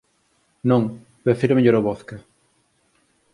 [0.69, 0.83] Non,
[1.25, 2.17] prefiro mellor o vodka.